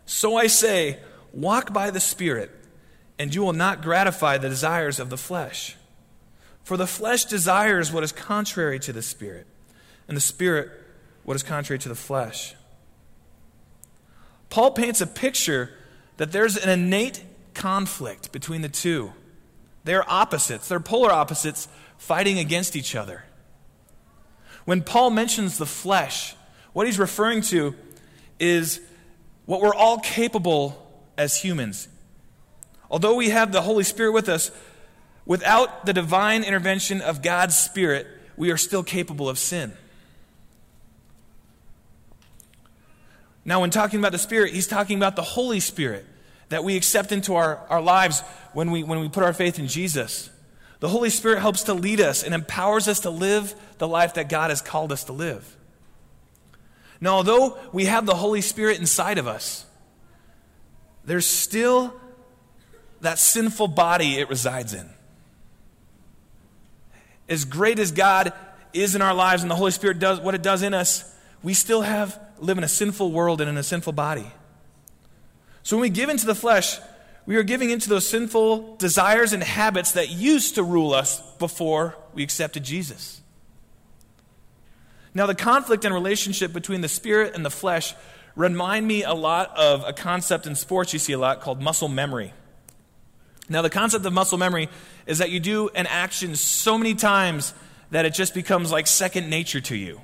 So 0.06 0.36
I 0.36 0.48
say, 0.48 1.00
walk 1.34 1.72
by 1.74 1.92
the 1.92 2.00
Spirit, 2.00 2.52
and 3.20 3.34
you 3.34 3.44
will 3.44 3.54
not 3.54 3.82
gratify 3.82 4.38
the 4.38 4.50
desires 4.50 5.00
of 5.00 5.10
the 5.10 5.18
flesh. 5.18 5.76
For 6.64 6.78
the 6.78 6.88
flesh 6.88 7.26
desires 7.26 7.92
what 7.92 8.04
is 8.04 8.12
contrary 8.12 8.80
to 8.80 8.94
the 8.94 9.02
Spirit, 9.02 9.48
and 10.08 10.16
the 10.16 10.22
Spirit 10.22 10.70
what 11.24 11.36
is 11.36 11.44
contrary 11.44 11.80
to 11.80 11.90
the 11.90 11.96
flesh. 11.96 12.56
Paul 14.50 14.72
paints 14.72 15.02
a 15.02 15.08
picture 15.08 15.72
that 16.18 16.32
there's 16.32 16.58
an 16.58 16.70
innate 16.70 17.24
conflict 17.54 18.32
between 18.32 18.62
the 18.62 18.70
two. 18.70 19.14
They're 19.84 20.10
opposites, 20.10 20.68
they're 20.68 20.80
polar 20.80 21.12
opposites 21.12 21.68
fighting 21.98 22.40
against 22.40 22.76
each 22.76 22.96
other. 22.96 23.24
When 24.66 24.82
Paul 24.82 25.10
mentions 25.10 25.58
the 25.58 25.66
flesh, 25.66 26.36
what 26.74 26.88
he's 26.88 27.00
referring 27.00 27.42
to 27.44 27.76
is 28.40 28.80
what 29.46 29.62
we're 29.62 29.76
all 29.76 30.00
capable 30.00 30.88
as 31.18 31.38
humans. 31.38 31.88
Although 32.90 33.16
we 33.16 33.30
have 33.30 33.52
the 33.52 33.62
Holy 33.62 33.84
Spirit 33.84 34.12
with 34.12 34.30
us, 34.30 34.52
without 35.26 35.86
the 35.86 35.94
divine 35.94 36.44
intervention 36.44 37.02
of 37.02 37.22
God's 37.22 37.56
Spirit, 37.56 38.08
we 38.36 38.52
are 38.52 38.58
still 38.58 38.84
capable 38.84 39.30
of 39.30 39.38
sin. 39.38 39.74
Now, 43.44 43.62
when 43.62 43.70
talking 43.70 44.00
about 44.00 44.12
the 44.12 44.18
Spirit, 44.18 44.54
he's 44.54 44.68
talking 44.68 44.98
about 44.98 45.16
the 45.16 45.24
Holy 45.24 45.60
Spirit, 45.60 46.06
that 46.50 46.64
we 46.64 46.76
accept 46.76 47.12
into 47.12 47.36
our, 47.36 47.66
our 47.70 47.82
lives 47.82 48.22
when 48.54 48.72
we, 48.72 48.84
when 48.84 49.00
we 49.00 49.10
put 49.10 49.24
our 49.24 49.34
faith 49.34 49.58
in 49.58 49.68
Jesus. 49.68 50.30
The 50.80 50.90
Holy 50.90 51.10
Spirit 51.10 51.40
helps 51.40 51.64
to 51.64 51.74
lead 51.74 52.02
us 52.02 52.24
and 52.24 52.34
empowers 52.34 52.88
us 52.88 53.00
to 53.02 53.10
live 53.10 53.56
the 53.78 53.88
life 53.88 54.16
that 54.16 54.30
God 54.30 54.50
has 54.50 54.62
called 54.62 54.92
us 54.92 55.06
to 55.06 55.14
live. 55.14 55.58
Now, 57.02 57.16
although 57.16 57.58
we 57.74 57.86
have 57.86 58.06
the 58.06 58.16
Holy 58.16 58.42
Spirit 58.42 58.80
inside 58.80 59.18
of 59.18 59.28
us, 59.28 59.66
there's 61.04 61.26
still 61.26 61.94
that 63.02 63.18
sinful 63.18 63.70
body 63.70 64.20
it 64.20 64.30
resides 64.30 64.76
in. 64.76 64.88
As 67.28 67.44
great 67.44 67.80
as 67.80 67.92
God 67.92 68.34
is 68.72 68.94
in 68.94 69.02
our 69.02 69.16
lives 69.16 69.42
and 69.42 69.50
the 69.50 69.56
Holy 69.56 69.72
Spirit 69.72 69.98
does 69.98 70.20
what 70.20 70.36
it 70.36 70.44
does 70.44 70.62
in 70.62 70.76
us, 70.76 71.12
we 71.42 71.56
still 71.56 71.82
have 71.82 72.20
live 72.38 72.60
in 72.60 72.64
a 72.64 72.68
sinful 72.68 73.12
world 73.12 73.42
and 73.42 73.50
in 73.50 73.58
a 73.58 73.64
sinful 73.64 73.94
body. 73.94 74.28
So 75.64 75.78
when 75.78 75.82
we 75.82 75.90
give 75.90 76.10
into 76.10 76.28
the 76.28 76.36
flesh, 76.36 76.78
we 77.26 77.36
are 77.36 77.44
giving 77.44 77.72
into 77.72 77.90
those 77.90 78.06
sinful 78.06 78.76
desires 78.78 79.34
and 79.34 79.44
habits 79.44 79.94
that 79.94 80.10
used 80.10 80.56
to 80.56 80.64
rule 80.64 80.94
us 80.94 81.22
before 81.38 81.96
we 82.14 82.22
accepted 82.24 82.64
Jesus. 82.64 83.21
Now, 85.14 85.26
the 85.26 85.36
conflict 85.36 85.84
and 85.86 85.94
relationship 85.94 86.54
between 86.54 86.82
the 86.82 86.88
spirit 86.88 87.36
and 87.36 87.46
the 87.46 87.50
flesh 87.50 87.94
remind 88.36 88.88
me 88.88 89.04
a 89.04 89.14
lot 89.14 89.56
of 89.58 89.84
a 89.86 89.94
concept 89.94 90.48
in 90.48 90.56
sports 90.56 90.94
you 90.94 91.00
see 91.00 91.14
a 91.14 91.18
lot 91.18 91.42
called 91.42 91.62
muscle 91.62 91.90
memory. 91.90 92.34
Now, 93.50 93.62
the 93.62 93.70
concept 93.70 94.06
of 94.06 94.14
muscle 94.14 94.38
memory 94.38 94.70
is 95.06 95.18
that 95.18 95.30
you 95.30 95.42
do 95.42 95.70
an 95.76 95.86
action 95.86 96.36
so 96.36 96.78
many 96.78 96.96
times 96.96 97.54
that 97.90 98.06
it 98.06 98.14
just 98.14 98.34
becomes 98.34 98.72
like 98.72 98.88
second 98.88 99.30
nature 99.30 99.60
to 99.60 99.76
you. 99.76 100.00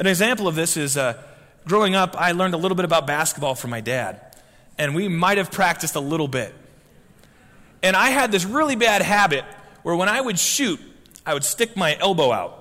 An 0.00 0.06
example 0.06 0.48
of 0.48 0.56
this 0.56 0.76
is 0.76 0.96
uh, 0.96 1.22
growing 1.64 1.94
up, 1.94 2.16
I 2.18 2.32
learned 2.32 2.54
a 2.54 2.56
little 2.56 2.74
bit 2.74 2.84
about 2.84 3.06
basketball 3.06 3.54
from 3.54 3.70
my 3.70 3.80
dad, 3.80 4.34
and 4.76 4.94
we 4.96 5.06
might 5.06 5.38
have 5.38 5.52
practiced 5.52 5.94
a 5.94 6.00
little 6.00 6.26
bit. 6.26 6.52
And 7.82 7.94
I 7.94 8.10
had 8.10 8.32
this 8.32 8.44
really 8.44 8.76
bad 8.76 9.02
habit 9.02 9.44
where 9.82 9.94
when 9.94 10.08
I 10.08 10.20
would 10.20 10.38
shoot, 10.38 10.80
I 11.24 11.34
would 11.34 11.44
stick 11.44 11.76
my 11.76 11.96
elbow 11.98 12.32
out. 12.32 12.59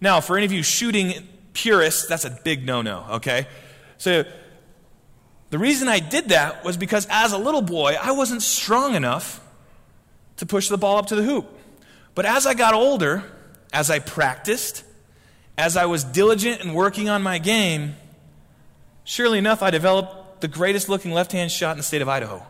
Now, 0.00 0.20
for 0.20 0.36
any 0.36 0.46
of 0.46 0.52
you 0.52 0.62
shooting 0.62 1.28
purists, 1.52 2.06
that's 2.06 2.24
a 2.24 2.30
big 2.30 2.64
no 2.64 2.82
no, 2.82 3.06
okay? 3.12 3.46
So, 3.98 4.24
the 5.50 5.58
reason 5.58 5.88
I 5.88 5.98
did 5.98 6.28
that 6.28 6.64
was 6.64 6.76
because 6.76 7.06
as 7.10 7.32
a 7.32 7.38
little 7.38 7.60
boy, 7.60 7.96
I 8.00 8.12
wasn't 8.12 8.42
strong 8.42 8.94
enough 8.94 9.40
to 10.36 10.46
push 10.46 10.68
the 10.68 10.78
ball 10.78 10.96
up 10.96 11.06
to 11.06 11.16
the 11.16 11.22
hoop. 11.22 11.46
But 12.14 12.24
as 12.24 12.46
I 12.46 12.54
got 12.54 12.72
older, 12.72 13.24
as 13.72 13.90
I 13.90 13.98
practiced, 13.98 14.84
as 15.58 15.76
I 15.76 15.86
was 15.86 16.04
diligent 16.04 16.62
in 16.62 16.72
working 16.72 17.08
on 17.08 17.22
my 17.22 17.38
game, 17.38 17.96
surely 19.04 19.38
enough, 19.38 19.62
I 19.62 19.70
developed 19.70 20.40
the 20.40 20.48
greatest 20.48 20.88
looking 20.88 21.10
left 21.10 21.32
hand 21.32 21.50
shot 21.50 21.72
in 21.72 21.78
the 21.78 21.82
state 21.82 22.00
of 22.00 22.08
Idaho. 22.08 22.46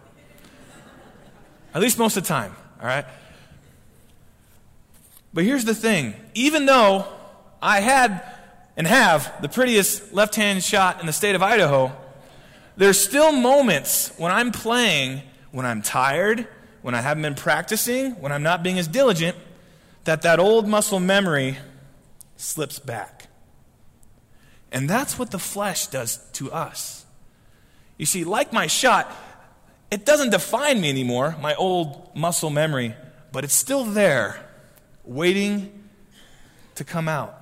At 1.75 1.81
least 1.81 1.99
most 1.99 2.17
of 2.17 2.23
the 2.23 2.29
time, 2.29 2.55
all 2.81 2.87
right? 2.87 3.07
But 5.33 5.45
here's 5.45 5.65
the 5.65 5.75
thing 5.75 6.15
even 6.35 6.67
though 6.67 7.07
I 7.63 7.81
had 7.81 8.23
and 8.77 8.87
have 8.87 9.43
the 9.43 9.49
prettiest 9.49 10.13
left 10.13 10.37
hand 10.37 10.65
shot 10.65 11.01
in 11.01 11.07
the 11.07 11.13
state 11.13 11.35
of 11.35 11.43
Idaho, 11.43 11.93
there's 12.77 12.99
still 12.99 13.33
moments 13.33 14.13
when 14.17 14.33
I'm 14.33 14.53
playing, 14.53 15.23
when 15.51 15.67
I'm 15.67 15.83
tired, 15.83 16.49
when 16.83 16.95
I 16.95 17.01
haven't 17.01 17.23
been 17.23 17.35
practicing, 17.35 18.13
when 18.21 18.33
I'm 18.33 18.43
not 18.43 18.63
being 18.63 18.79
as 18.79 18.89
diligent, 18.89 19.37
that 20.05 20.23
that 20.23 20.39
old 20.39 20.67
muscle 20.67 21.01
memory 21.01 21.59
slips 22.37 22.79
back. 22.79 23.29
And 24.73 24.89
that's 24.89 25.19
what 25.19 25.31
the 25.31 25.39
flesh 25.39 25.89
does 25.89 26.19
to 26.35 26.51
us. 26.51 27.05
You 27.99 28.07
see, 28.07 28.25
like 28.25 28.53
my 28.53 28.67
shot, 28.67 29.13
it 29.91 30.07
doesn't 30.07 30.31
define 30.31 30.81
me 30.81 30.89
anymore, 30.89 31.37
my 31.41 31.55
old 31.55 32.17
muscle 32.17 32.51
memory, 32.51 32.95
but 33.33 33.45
it's 33.45 33.53
still 33.53 33.85
there, 33.85 34.41
waiting 35.05 35.85
to 36.77 36.85
come 36.85 37.09
out. 37.09 37.40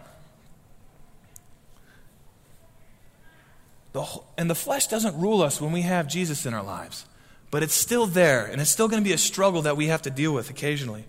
The, 3.93 4.07
and 4.37 4.51
the 4.51 4.55
flesh 4.55 4.87
doesn't 4.87 5.19
rule 5.19 5.43
us 5.43 5.61
when 5.61 5.73
we 5.73 5.83
have 5.83 6.09
Jesus 6.09 6.45
in 6.47 6.55
our 6.55 6.63
lives, 6.63 7.07
but 7.51 7.63
it's 7.63 7.75
still 7.75 8.07
there, 8.07 8.45
and 8.45 8.61
it's 8.61 8.71
still 8.71 8.89
going 8.89 9.03
to 9.03 9.09
be 9.09 9.15
a 9.15 9.19
struggle 9.19 9.63
that 9.63 9.77
we 9.77 9.87
have 9.87 10.03
to 10.03 10.11
deal 10.11 10.33
with 10.33 10.51
occasionally. 10.51 11.05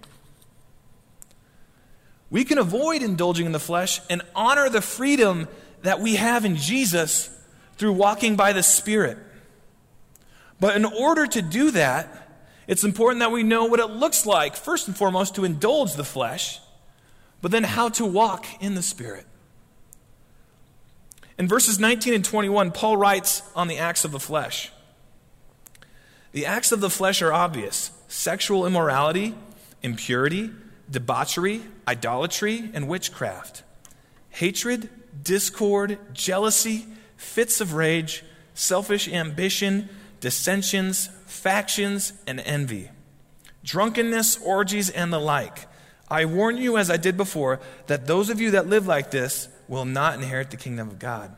We 2.29 2.45
can 2.45 2.57
avoid 2.57 3.01
indulging 3.01 3.45
in 3.45 3.51
the 3.51 3.59
flesh 3.59 4.00
and 4.09 4.21
honor 4.36 4.69
the 4.69 4.81
freedom 4.81 5.48
that 5.81 6.00
we 6.00 6.15
have 6.15 6.45
in 6.45 6.55
Jesus 6.55 7.29
through 7.77 7.93
walking 7.93 8.36
by 8.36 8.53
the 8.53 8.63
Spirit. 8.63 9.17
But 10.59 10.75
in 10.75 10.86
order 10.86 11.25
to 11.25 11.41
do 11.41 11.71
that, 11.71 12.27
it's 12.67 12.83
important 12.83 13.19
that 13.21 13.31
we 13.31 13.41
know 13.41 13.65
what 13.65 13.79
it 13.79 13.89
looks 13.89 14.25
like, 14.25 14.55
first 14.55 14.88
and 14.88 14.95
foremost, 14.95 15.36
to 15.36 15.45
indulge 15.45 15.93
the 15.95 16.03
flesh, 16.03 16.59
but 17.41 17.51
then 17.51 17.63
how 17.63 17.89
to 17.89 18.05
walk 18.05 18.45
in 18.62 18.75
the 18.75 18.83
Spirit. 18.83 19.25
In 21.39 21.48
verses 21.48 21.79
19 21.79 22.13
and 22.13 22.25
21, 22.25 22.72
Paul 22.72 22.98
writes 22.98 23.41
on 23.55 23.69
the 23.69 23.77
acts 23.77 24.03
of 24.03 24.12
the 24.12 24.19
flesh. 24.19 24.74
The 26.34 26.46
acts 26.46 26.74
of 26.74 26.81
the 26.81 26.89
flesh 26.89 27.22
are 27.22 27.31
obvious 27.31 27.91
sexual 28.10 28.67
immorality, 28.67 29.34
impurity, 29.81 30.51
debauchery, 30.91 31.62
idolatry, 31.88 32.69
and 32.74 32.89
witchcraft, 32.89 33.63
hatred, 34.31 34.89
discord, 35.24 35.98
jealousy, 36.12 36.86
fits 37.15 37.62
of 37.62 37.74
rage, 37.74 38.25
selfish 38.53 39.08
ambition, 39.08 39.88
dissensions, 40.19 41.08
factions, 41.25 42.12
and 42.27 42.41
envy, 42.41 42.89
drunkenness, 43.63 44.38
orgies, 44.43 44.89
and 44.89 45.13
the 45.13 45.19
like. 45.19 45.67
I 46.10 46.25
warn 46.25 46.58
you, 46.58 46.77
as 46.77 46.89
I 46.89 46.98
did 46.98 47.15
before, 47.15 47.62
that 47.88 48.08
those 48.08 48.29
of 48.29 48.41
you 48.41 48.51
that 48.51 48.67
live 48.67 48.88
like 48.88 49.12
this 49.12 49.48
will 49.69 49.85
not 49.85 50.15
inherit 50.15 50.51
the 50.51 50.57
kingdom 50.57 50.89
of 50.89 50.99
God. 50.99 51.35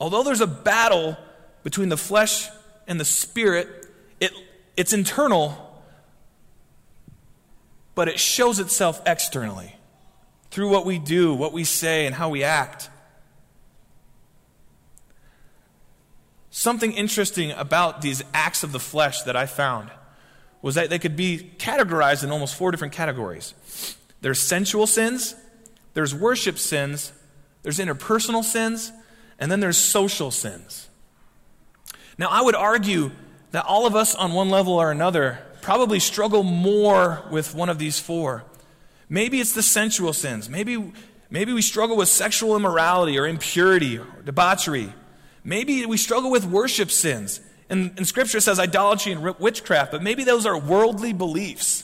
Although 0.00 0.22
there's 0.22 0.40
a 0.40 0.46
battle 0.46 1.16
between 1.62 1.88
the 1.88 1.96
flesh 1.96 2.48
and 2.86 2.98
the 2.98 3.04
spirit, 3.04 3.68
it, 4.20 4.32
it's 4.76 4.92
internal, 4.92 5.82
but 7.94 8.08
it 8.08 8.18
shows 8.18 8.58
itself 8.58 9.02
externally 9.04 9.76
through 10.50 10.70
what 10.70 10.86
we 10.86 10.98
do, 10.98 11.34
what 11.34 11.52
we 11.52 11.64
say, 11.64 12.06
and 12.06 12.14
how 12.14 12.28
we 12.28 12.42
act. 12.42 12.88
Something 16.50 16.92
interesting 16.92 17.50
about 17.52 18.02
these 18.02 18.22
acts 18.32 18.62
of 18.62 18.72
the 18.72 18.80
flesh 18.80 19.22
that 19.22 19.36
I 19.36 19.46
found 19.46 19.90
was 20.60 20.76
that 20.76 20.90
they 20.90 20.98
could 20.98 21.16
be 21.16 21.52
categorized 21.58 22.22
in 22.22 22.30
almost 22.30 22.54
four 22.54 22.70
different 22.70 22.92
categories. 22.92 23.54
There's 24.20 24.38
sensual 24.38 24.86
sins, 24.86 25.34
there's 25.94 26.14
worship 26.14 26.58
sins, 26.58 27.12
there's 27.62 27.78
interpersonal 27.78 28.44
sins, 28.44 28.92
and 29.38 29.50
then 29.50 29.60
there's 29.60 29.76
social 29.76 30.30
sins. 30.30 30.88
Now, 32.18 32.28
I 32.30 32.42
would 32.42 32.54
argue 32.54 33.10
that 33.50 33.64
all 33.64 33.86
of 33.86 33.94
us, 33.94 34.14
on 34.14 34.32
one 34.32 34.50
level 34.50 34.74
or 34.74 34.90
another, 34.90 35.38
probably 35.60 36.00
struggle 36.00 36.42
more 36.42 37.24
with 37.30 37.54
one 37.54 37.68
of 37.68 37.78
these 37.78 37.98
four. 37.98 38.44
Maybe 39.08 39.40
it's 39.40 39.52
the 39.52 39.62
sensual 39.62 40.12
sins. 40.12 40.48
Maybe, 40.48 40.92
maybe 41.30 41.52
we 41.52 41.62
struggle 41.62 41.96
with 41.96 42.08
sexual 42.08 42.56
immorality 42.56 43.18
or 43.18 43.26
impurity 43.26 43.98
or 43.98 44.06
debauchery. 44.24 44.92
Maybe 45.44 45.84
we 45.86 45.96
struggle 45.96 46.30
with 46.30 46.44
worship 46.44 46.90
sins. 46.90 47.40
And, 47.68 47.92
and 47.96 48.06
Scripture 48.06 48.40
says 48.40 48.58
idolatry 48.58 49.12
and 49.12 49.22
witchcraft, 49.38 49.92
but 49.92 50.02
maybe 50.02 50.24
those 50.24 50.46
are 50.46 50.58
worldly 50.58 51.12
beliefs 51.12 51.81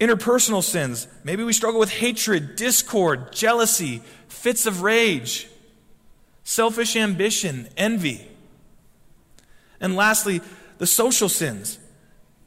interpersonal 0.00 0.62
sins. 0.62 1.06
Maybe 1.22 1.44
we 1.44 1.52
struggle 1.52 1.80
with 1.80 1.90
hatred, 1.90 2.56
discord, 2.56 3.32
jealousy, 3.32 4.02
fits 4.28 4.66
of 4.66 4.82
rage, 4.82 5.48
selfish 6.42 6.96
ambition, 6.96 7.68
envy. 7.76 8.26
And 9.80 9.96
lastly, 9.96 10.40
the 10.78 10.86
social 10.86 11.28
sins 11.28 11.78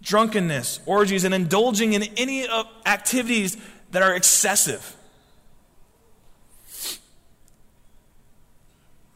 drunkenness, 0.02 0.80
orgies, 0.86 1.24
and 1.24 1.34
indulging 1.34 1.94
in 1.94 2.04
any 2.18 2.48
activities 2.86 3.58
that 3.92 4.02
are 4.02 4.16
excessive. 4.16 4.96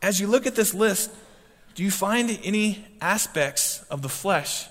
As 0.01 0.19
you 0.19 0.27
look 0.27 0.45
at 0.45 0.55
this 0.55 0.73
list, 0.73 1.11
do 1.75 1.83
you 1.83 1.91
find 1.91 2.37
any 2.43 2.85
aspects 2.99 3.83
of 3.89 4.01
the 4.01 4.09
flesh 4.09 4.67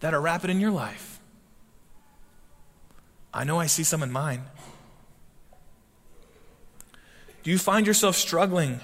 that 0.00 0.14
are 0.14 0.20
rapid 0.20 0.50
in 0.50 0.60
your 0.60 0.70
life? 0.70 1.11
I 3.34 3.44
know 3.44 3.58
I 3.58 3.66
see 3.66 3.84
some 3.84 4.02
in 4.02 4.12
mine. 4.12 4.42
Do 7.42 7.50
you 7.50 7.58
find 7.58 7.86
yourself 7.86 8.16
struggling 8.16 8.80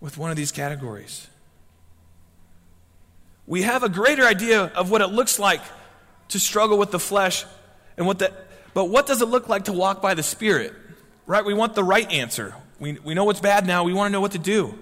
with 0.00 0.18
one 0.18 0.30
of 0.30 0.36
these 0.36 0.52
categories? 0.52 1.28
We 3.46 3.62
have 3.62 3.82
a 3.82 3.88
greater 3.88 4.24
idea 4.24 4.64
of 4.64 4.90
what 4.90 5.00
it 5.00 5.08
looks 5.08 5.38
like 5.38 5.62
to 6.28 6.40
struggle 6.40 6.78
with 6.78 6.90
the 6.90 6.98
flesh 6.98 7.44
and 7.96 8.06
what 8.06 8.18
the, 8.18 8.32
but 8.72 8.86
what 8.86 9.06
does 9.06 9.22
it 9.22 9.26
look 9.26 9.48
like 9.48 9.64
to 9.64 9.72
walk 9.72 10.02
by 10.02 10.14
the 10.14 10.22
Spirit? 10.22 10.72
Right? 11.26 11.44
We 11.44 11.54
want 11.54 11.74
the 11.74 11.84
right 11.84 12.10
answer. 12.10 12.54
We, 12.78 12.98
we 13.04 13.14
know 13.14 13.24
what's 13.24 13.40
bad 13.40 13.66
now. 13.66 13.84
We 13.84 13.92
want 13.92 14.08
to 14.08 14.12
know 14.12 14.20
what 14.20 14.32
to 14.32 14.38
do. 14.38 14.78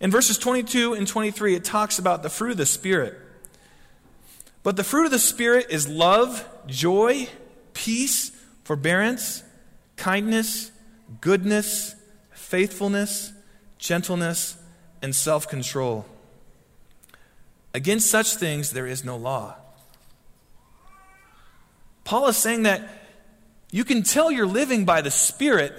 In 0.00 0.10
verses 0.10 0.38
22 0.38 0.94
and 0.94 1.06
23, 1.06 1.54
it 1.54 1.64
talks 1.64 1.98
about 1.98 2.22
the 2.22 2.30
fruit 2.30 2.52
of 2.52 2.56
the 2.56 2.66
Spirit. 2.66 3.18
But 4.62 4.76
the 4.76 4.84
fruit 4.84 5.06
of 5.06 5.10
the 5.10 5.18
Spirit 5.18 5.66
is 5.70 5.88
love, 5.88 6.46
joy, 6.66 7.28
peace, 7.78 8.32
forbearance, 8.64 9.44
kindness, 9.94 10.72
goodness, 11.20 11.94
faithfulness, 12.32 13.32
gentleness, 13.78 14.56
and 15.00 15.14
self 15.14 15.48
control. 15.48 16.04
Against 17.72 18.10
such 18.10 18.34
things 18.34 18.72
there 18.72 18.86
is 18.86 19.04
no 19.04 19.16
law. 19.16 19.54
Paul 22.02 22.26
is 22.26 22.36
saying 22.36 22.64
that 22.64 22.82
you 23.70 23.84
can 23.84 24.02
tell 24.02 24.32
you're 24.32 24.46
living 24.46 24.84
by 24.84 25.00
the 25.00 25.10
Spirit 25.12 25.72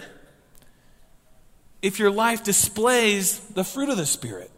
if 1.81 1.99
your 1.99 2.11
life 2.11 2.45
displays 2.45 3.39
the 3.39 3.65
fruit 3.65 3.89
of 3.89 3.97
the 3.97 4.05
Spirit. 4.05 4.51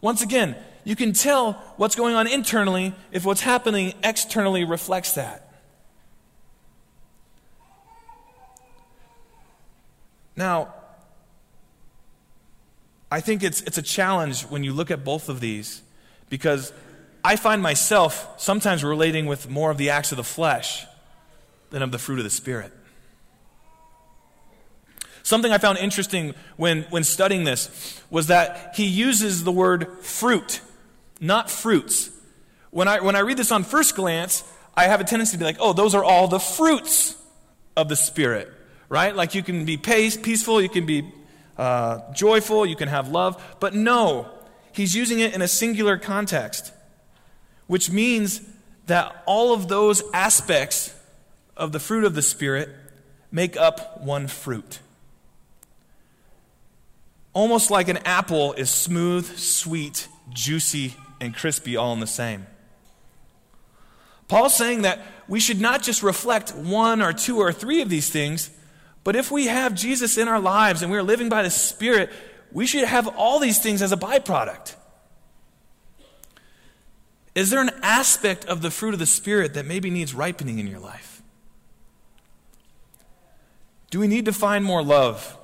Once 0.00 0.22
again, 0.22 0.54
you 0.84 0.94
can 0.94 1.12
tell 1.12 1.54
what's 1.76 1.96
going 1.96 2.14
on 2.14 2.28
internally 2.28 2.94
if 3.10 3.24
what's 3.24 3.40
happening 3.40 3.94
externally 4.04 4.62
reflects 4.62 5.14
that. 5.14 5.43
Now, 10.36 10.74
I 13.10 13.20
think 13.20 13.42
it's, 13.42 13.60
it's 13.62 13.78
a 13.78 13.82
challenge 13.82 14.42
when 14.42 14.64
you 14.64 14.72
look 14.72 14.90
at 14.90 15.04
both 15.04 15.28
of 15.28 15.40
these 15.40 15.82
because 16.28 16.72
I 17.24 17.36
find 17.36 17.62
myself 17.62 18.34
sometimes 18.38 18.82
relating 18.82 19.26
with 19.26 19.48
more 19.48 19.70
of 19.70 19.78
the 19.78 19.90
acts 19.90 20.12
of 20.12 20.16
the 20.16 20.24
flesh 20.24 20.84
than 21.70 21.82
of 21.82 21.92
the 21.92 21.98
fruit 21.98 22.18
of 22.18 22.24
the 22.24 22.30
Spirit. 22.30 22.72
Something 25.22 25.52
I 25.52 25.58
found 25.58 25.78
interesting 25.78 26.34
when, 26.56 26.82
when 26.90 27.02
studying 27.02 27.44
this 27.44 28.02
was 28.10 28.26
that 28.26 28.74
he 28.76 28.84
uses 28.84 29.42
the 29.42 29.52
word 29.52 29.88
fruit, 30.00 30.60
not 31.18 31.50
fruits. 31.50 32.10
When 32.70 32.88
I, 32.88 33.00
when 33.00 33.16
I 33.16 33.20
read 33.20 33.38
this 33.38 33.50
on 33.50 33.64
first 33.64 33.96
glance, 33.96 34.44
I 34.76 34.84
have 34.84 35.00
a 35.00 35.04
tendency 35.04 35.32
to 35.32 35.38
be 35.38 35.44
like, 35.44 35.56
oh, 35.60 35.72
those 35.72 35.94
are 35.94 36.04
all 36.04 36.28
the 36.28 36.38
fruits 36.38 37.16
of 37.74 37.88
the 37.88 37.96
Spirit, 37.96 38.52
right? 38.94 39.16
Like 39.16 39.34
you 39.34 39.42
can 39.42 39.64
be 39.64 39.76
peaceful, 39.76 40.62
you 40.62 40.68
can 40.68 40.86
be 40.86 41.12
uh, 41.58 42.12
joyful, 42.12 42.64
you 42.64 42.76
can 42.76 42.86
have 42.86 43.08
love. 43.08 43.56
But 43.58 43.74
no, 43.74 44.28
he's 44.70 44.94
using 44.94 45.18
it 45.18 45.34
in 45.34 45.42
a 45.42 45.48
singular 45.48 45.98
context, 45.98 46.72
which 47.66 47.90
means 47.90 48.40
that 48.86 49.24
all 49.26 49.52
of 49.52 49.66
those 49.66 50.04
aspects 50.12 50.94
of 51.56 51.72
the 51.72 51.80
fruit 51.80 52.04
of 52.04 52.14
the 52.14 52.22
Spirit 52.22 52.68
make 53.32 53.56
up 53.56 54.00
one 54.00 54.28
fruit. 54.28 54.78
Almost 57.32 57.72
like 57.72 57.88
an 57.88 57.96
apple 58.04 58.52
is 58.52 58.70
smooth, 58.70 59.26
sweet, 59.36 60.06
juicy, 60.30 60.94
and 61.20 61.34
crispy 61.34 61.76
all 61.76 61.92
in 61.94 61.98
the 61.98 62.06
same. 62.06 62.46
Paul's 64.28 64.54
saying 64.54 64.82
that 64.82 65.00
we 65.26 65.40
should 65.40 65.60
not 65.60 65.82
just 65.82 66.04
reflect 66.04 66.54
one 66.54 67.02
or 67.02 67.12
two 67.12 67.40
or 67.40 67.52
three 67.52 67.82
of 67.82 67.88
these 67.88 68.08
things, 68.08 68.50
but 69.04 69.14
if 69.14 69.30
we 69.30 69.46
have 69.46 69.74
Jesus 69.74 70.16
in 70.16 70.28
our 70.28 70.40
lives 70.40 70.82
and 70.82 70.90
we're 70.90 71.02
living 71.02 71.28
by 71.28 71.42
the 71.42 71.50
Spirit, 71.50 72.10
we 72.50 72.66
should 72.66 72.84
have 72.84 73.06
all 73.06 73.38
these 73.38 73.58
things 73.58 73.82
as 73.82 73.92
a 73.92 73.96
byproduct. 73.96 74.74
Is 77.34 77.50
there 77.50 77.60
an 77.60 77.70
aspect 77.82 78.46
of 78.46 78.62
the 78.62 78.70
fruit 78.70 78.94
of 78.94 79.00
the 79.00 79.06
Spirit 79.06 79.54
that 79.54 79.66
maybe 79.66 79.90
needs 79.90 80.14
ripening 80.14 80.58
in 80.58 80.66
your 80.66 80.78
life? 80.78 81.22
Do 83.90 84.00
we 84.00 84.06
need 84.06 84.24
to 84.24 84.32
find 84.32 84.64
more 84.64 84.82
love? 84.82 85.36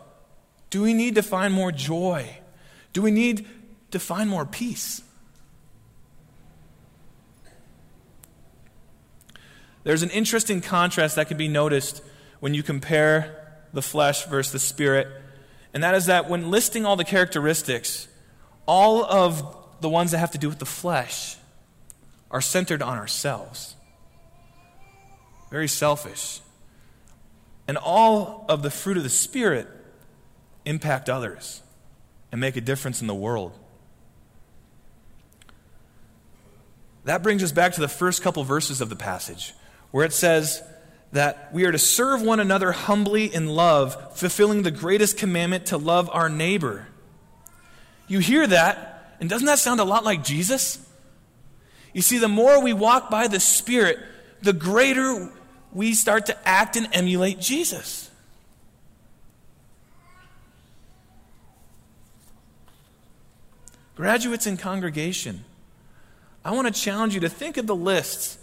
Do 0.71 0.83
we 0.83 0.95
need 0.95 1.17
to 1.17 1.23
find 1.23 1.52
more 1.52 1.71
joy? 1.71 2.38
Do 2.93 3.02
we 3.02 3.11
need 3.11 3.47
to 3.90 3.99
find 3.99 4.31
more 4.31 4.47
peace? 4.47 5.02
There's 9.83 10.03
an 10.03 10.11
interesting 10.11 10.61
contrast 10.61 11.16
that 11.16 11.29
can 11.29 11.37
be 11.37 11.49
noticed 11.49 12.03
when 12.40 12.55
you 12.55 12.62
compare 12.62 13.39
the 13.72 13.83
flesh 13.83 14.26
versus 14.26 14.52
the 14.52 14.59
spirit, 14.59 15.09
and 15.72 15.83
that 15.83 15.94
is 15.94 16.06
that 16.06 16.28
when 16.28 16.50
listing 16.50 16.85
all 16.85 16.96
the 16.96 17.04
characteristics, 17.04 18.09
all 18.66 19.04
of 19.04 19.56
the 19.80 19.88
ones 19.88 20.11
that 20.11 20.18
have 20.18 20.33
to 20.33 20.38
do 20.38 20.48
with 20.48 20.59
the 20.59 20.66
flesh 20.66 21.37
are 22.30 22.40
centered 22.40 22.83
on 22.83 22.98
ourselves. 22.98 23.74
Very 25.50 25.68
selfish. 25.68 26.40
And 27.66 27.76
all 27.76 28.44
of 28.48 28.62
the 28.62 28.70
fruit 28.70 28.96
of 28.96 29.02
the 29.02 29.09
Spirit 29.09 29.68
impact 30.64 31.09
others 31.09 31.62
and 32.30 32.40
make 32.40 32.56
a 32.56 32.61
difference 32.61 33.00
in 33.00 33.06
the 33.06 33.14
world. 33.14 33.52
That 37.04 37.22
brings 37.22 37.42
us 37.42 37.52
back 37.52 37.72
to 37.72 37.80
the 37.80 37.88
first 37.88 38.22
couple 38.22 38.44
verses 38.44 38.80
of 38.80 38.88
the 38.88 38.96
passage, 38.96 39.54
where 39.90 40.04
it 40.04 40.12
says 40.12 40.62
that 41.12 41.53
we 41.53 41.64
are 41.64 41.73
to 41.73 41.79
serve 41.79 42.23
one 42.23 42.40
another 42.40 42.73
humbly 42.73 43.33
in 43.33 43.49
love, 43.49 44.16
fulfilling 44.16 44.62
the 44.62 44.70
greatest 44.70 45.18
commandment 45.18 45.66
to 45.66 45.77
love 45.77 46.09
our 46.12 46.29
neighbor. 46.29 46.87
You 48.07 48.20
hear 48.20 48.46
that, 48.46 49.16
and 49.20 49.29
doesn't 49.29 49.46
that 49.46 49.59
sound 49.59 49.81
a 49.81 49.85
lot 49.85 50.05
like 50.05 50.23
Jesus? 50.23 50.85
You 51.92 52.03
see, 52.03 52.18
the 52.18 52.29
more 52.29 52.62
we 52.62 52.73
walk 52.73 53.11
by 53.11 53.27
the 53.27 53.40
Spirit, 53.40 53.99
the 54.42 54.53
greater 54.53 55.31
we 55.73 55.94
start 55.94 56.27
to 56.27 56.49
act 56.49 56.77
and 56.77 56.88
emulate 56.92 57.40
Jesus. 57.40 58.11
Graduates 63.96 64.46
in 64.46 64.57
congregation, 64.57 65.44
I 66.44 66.53
want 66.53 66.73
to 66.73 66.81
challenge 66.81 67.14
you 67.14 67.20
to 67.20 67.29
think 67.29 67.57
of 67.57 67.66
the 67.66 67.77
lists 67.77 68.38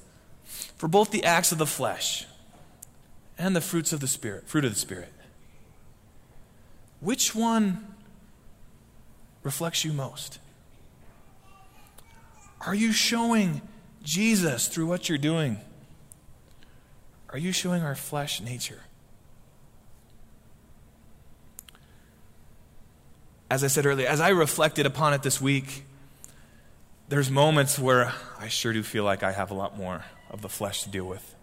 for 0.77 0.87
both 0.87 1.11
the 1.11 1.23
acts 1.23 1.51
of 1.51 1.57
the 1.57 1.65
flesh 1.65 2.27
and 3.37 3.55
the 3.55 3.61
fruits 3.61 3.93
of 3.93 3.99
the 3.99 4.07
Spirit, 4.07 4.47
fruit 4.47 4.65
of 4.65 4.73
the 4.73 4.79
Spirit. 4.79 5.13
Which 6.99 7.35
one 7.35 7.95
reflects 9.43 9.85
you 9.85 9.93
most? 9.93 10.39
Are 12.61 12.75
you 12.75 12.91
showing 12.91 13.61
Jesus 14.03 14.67
through 14.67 14.87
what 14.87 15.09
you're 15.09 15.17
doing? 15.17 15.59
Are 17.29 17.37
you 17.37 17.51
showing 17.51 17.83
our 17.83 17.95
flesh 17.95 18.41
nature? 18.41 18.81
as 23.49 23.63
I 23.63 23.67
said 23.67 23.85
earlier, 23.85 24.07
as 24.07 24.19
I 24.19 24.29
reflected 24.29 24.85
upon 24.85 25.13
it 25.13 25.23
this 25.23 25.39
week, 25.39 25.85
there's 27.07 27.31
moments 27.31 27.79
where 27.79 28.13
I 28.37 28.49
sure 28.49 28.73
do 28.73 28.83
feel 28.83 29.03
like 29.03 29.23
I 29.23 29.31
have 29.31 29.51
a 29.51 29.53
lot 29.53 29.77
more 29.77 30.03
of 30.29 30.41
the 30.41 30.49
flesh 30.49 30.83
to 30.83 30.89
deal 30.89 31.05
with. 31.05 31.36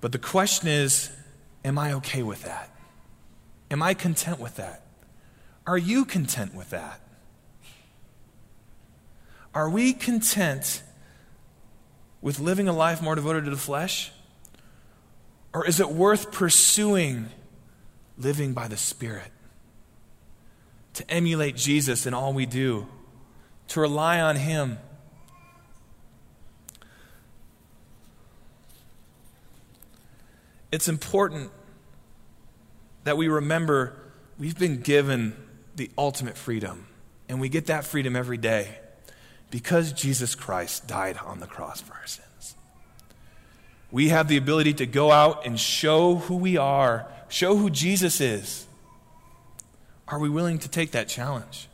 But 0.00 0.12
the 0.12 0.18
question 0.18 0.68
is 0.68 1.10
am 1.64 1.78
I 1.78 1.92
okay 1.94 2.22
with 2.22 2.44
that? 2.44 2.70
Am 3.70 3.82
I 3.82 3.94
content 3.94 4.38
with 4.38 4.56
that? 4.56 4.82
Are 5.66 5.78
you 5.78 6.04
content 6.04 6.54
with 6.54 6.70
that? 6.70 7.00
Are 9.52 9.68
we 9.68 9.92
content 9.92 10.82
with 12.20 12.38
living 12.38 12.68
a 12.68 12.72
life 12.72 13.02
more 13.02 13.14
devoted 13.14 13.44
to 13.44 13.50
the 13.50 13.56
flesh? 13.56 14.12
Or 15.52 15.66
is 15.66 15.80
it 15.80 15.88
worth 15.88 16.30
pursuing 16.30 17.30
living 18.18 18.52
by 18.52 18.68
the 18.68 18.76
Spirit, 18.76 19.30
to 20.94 21.10
emulate 21.10 21.56
Jesus 21.56 22.06
in 22.06 22.14
all 22.14 22.32
we 22.32 22.46
do, 22.46 22.86
to 23.68 23.80
rely 23.80 24.20
on 24.20 24.36
Him. 24.36 24.78
It's 30.76 30.88
important 30.88 31.50
that 33.04 33.16
we 33.16 33.28
remember 33.28 33.96
we've 34.38 34.58
been 34.58 34.82
given 34.82 35.34
the 35.74 35.90
ultimate 35.96 36.36
freedom, 36.36 36.86
and 37.30 37.40
we 37.40 37.48
get 37.48 37.64
that 37.68 37.86
freedom 37.86 38.14
every 38.14 38.36
day 38.36 38.76
because 39.50 39.94
Jesus 39.94 40.34
Christ 40.34 40.86
died 40.86 41.16
on 41.16 41.40
the 41.40 41.46
cross 41.46 41.80
for 41.80 41.94
our 41.94 42.06
sins. 42.06 42.56
We 43.90 44.10
have 44.10 44.28
the 44.28 44.36
ability 44.36 44.74
to 44.74 44.84
go 44.84 45.10
out 45.10 45.46
and 45.46 45.58
show 45.58 46.16
who 46.16 46.36
we 46.36 46.58
are 46.58 47.06
show 47.30 47.56
who 47.56 47.70
Jesus 47.70 48.20
is. 48.20 48.66
Are 50.06 50.18
we 50.18 50.28
willing 50.28 50.58
to 50.58 50.68
take 50.68 50.90
that 50.90 51.08
challenge? 51.08 51.70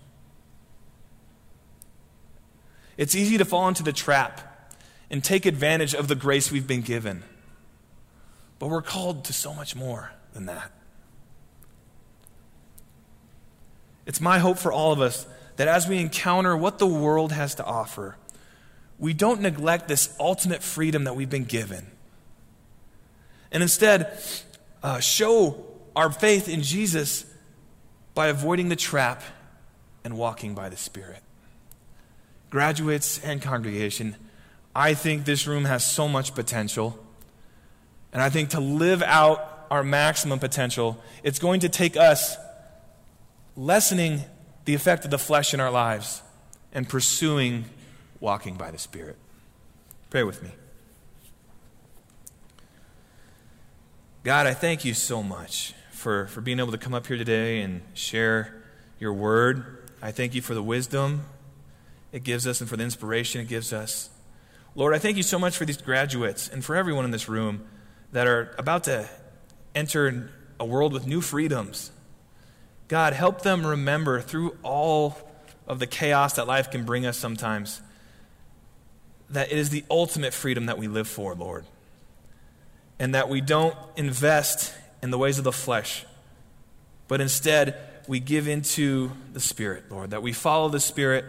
It's 2.97 3.17
easy 3.17 3.37
to 3.37 3.45
fall 3.45 3.67
into 3.67 3.83
the 3.83 3.93
trap 3.93 4.79
and 5.11 5.25
take 5.25 5.45
advantage 5.45 5.93
of 5.93 6.07
the 6.07 6.15
grace 6.15 6.53
we've 6.53 6.69
been 6.69 6.83
given. 6.83 7.25
But 8.63 8.69
we're 8.69 8.81
called 8.81 9.25
to 9.25 9.33
so 9.33 9.53
much 9.53 9.75
more 9.75 10.13
than 10.35 10.47
that. 10.47 10.71
It's 14.07 14.21
my 14.21 14.39
hope 14.39 14.57
for 14.57 14.71
all 14.71 14.93
of 14.93 15.01
us 15.01 15.27
that 15.57 15.67
as 15.67 15.89
we 15.89 15.99
encounter 15.99 16.57
what 16.57 16.79
the 16.79 16.87
world 16.87 17.33
has 17.33 17.57
to 17.57 17.65
offer, 17.65 18.15
we 19.01 19.15
don't 19.15 19.41
neglect 19.41 19.89
this 19.89 20.15
ultimate 20.21 20.63
freedom 20.63 21.03
that 21.05 21.17
we've 21.17 21.29
been 21.29 21.43
given. 21.43 21.89
And 23.51 23.65
instead, 23.65 24.17
uh, 24.81 25.01
show 25.01 25.67
our 25.97 26.13
faith 26.13 26.49
in 26.49 26.63
Jesus 26.63 27.27
by 28.15 28.29
avoiding 28.29 28.69
the 28.69 28.77
trap 28.77 29.25
and 30.05 30.17
walking 30.17 30.55
by 30.55 30.69
the 30.69 30.77
Spirit. 30.77 31.25
Graduates 32.49 33.19
and 33.25 33.43
congregation, 33.43 34.15
I 34.73 34.95
think 34.95 35.25
this 35.25 35.49
room 35.49 35.65
has 35.65 35.85
so 35.85 36.07
much 36.07 36.37
potential. 36.37 37.05
And 38.13 38.23
I 38.23 38.29
think 38.29 38.51
to 38.51 38.61
live 38.61 39.03
out 39.03 39.67
our 39.71 39.83
maximum 39.83 40.39
potential, 40.39 41.03
it's 41.23 41.39
going 41.39 41.61
to 41.61 41.69
take 41.69 41.97
us 41.97 42.37
lessening 43.57 44.23
the 44.65 44.75
effect 44.75 45.05
of 45.05 45.11
the 45.11 45.19
flesh 45.19 45.55
in 45.55 45.61
our 45.61 45.71
lives 45.71 46.23
and 46.73 46.89
pursuing 46.89 47.65
walking 48.21 48.57
by 48.57 48.71
the 48.71 48.79
Spirit. 48.79 49.17
Pray 50.11 50.23
with 50.23 50.43
me. 50.43 50.51
God, 54.25 54.47
I 54.47 54.55
thank 54.55 54.85
you 54.85 54.95
so 54.95 55.23
much 55.23 55.75
for, 55.91 56.27
for 56.29 56.41
being 56.41 56.61
able 56.61 56.71
to 56.73 56.79
come 56.79 56.95
up 56.95 57.07
here 57.07 57.17
today 57.17 57.61
and 57.63 57.83
share 57.95 58.63
your 59.01 59.13
word. 59.13 59.89
I 60.01 60.13
thank 60.13 60.35
you 60.35 60.43
for 60.43 60.55
the 60.55 60.63
wisdom 60.63 61.25
it 62.13 62.25
gives 62.25 62.47
us 62.47 62.61
and 62.61 62.69
for 62.69 62.77
the 62.77 62.85
inspiration 62.85 63.41
it 63.41 63.49
gives 63.49 63.73
us. 63.73 64.11
Lord, 64.75 64.95
I 64.95 64.99
thank 64.99 65.17
you 65.17 65.23
so 65.23 65.39
much 65.39 65.57
for 65.57 65.65
these 65.65 65.79
graduates 65.79 66.47
and 66.49 66.65
for 66.65 66.77
everyone 66.77 67.05
in 67.05 67.11
this 67.11 67.29
room 67.29 67.65
that 68.13 68.27
are 68.27 68.55
about 68.59 68.85
to 68.85 69.09
enter 69.75 70.31
a 70.61 70.65
world 70.65 70.93
with 70.93 71.07
new 71.07 71.21
freedoms. 71.21 71.91
God, 72.89 73.15
help 73.15 73.43
them 73.43 73.67
remember 73.67 74.21
through 74.21 74.57
all 74.63 75.17
of 75.67 75.79
the 75.79 75.87
chaos 75.87 76.35
that 76.35 76.47
life 76.47 76.71
can 76.71 76.85
bring 76.85 77.07
us 77.07 77.17
sometimes 77.17 77.81
that 79.31 79.51
it 79.51 79.59
is 79.59 79.71
the 79.71 79.85
ultimate 79.91 80.35
freedom 80.35 80.67
that 80.67 80.79
we 80.79 80.89
live 80.89 81.09
for, 81.09 81.35
Lord. 81.35 81.65
And 82.99 83.15
that 83.15 83.29
we 83.29 83.41
don't 83.41 83.75
invest 83.97 84.75
in 85.03 85.11
the 85.11 85.19
ways 85.19 85.39
of 85.39 85.45
the 85.45 85.53
flesh, 85.53 86.05
but 87.09 87.21
instead 87.21 87.77
we 88.07 88.21
give 88.21 88.47
into 88.47 89.11
the 89.33 89.41
Spirit, 89.41 89.91
Lord. 89.91 90.11
That 90.11 90.23
we 90.23 90.33
follow 90.33 90.69
the 90.69 90.81
Spirit 90.81 91.25